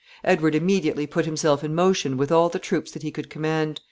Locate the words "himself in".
1.25-1.75